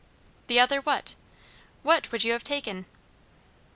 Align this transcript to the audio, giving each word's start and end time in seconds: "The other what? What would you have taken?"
"The 0.47 0.59
other 0.59 0.81
what? 0.81 1.13
What 1.83 2.11
would 2.11 2.23
you 2.23 2.33
have 2.33 2.43
taken?" 2.43 2.87